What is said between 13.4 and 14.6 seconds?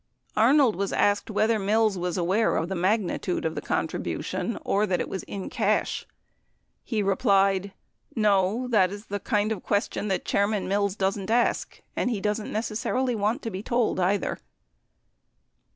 to be told, either."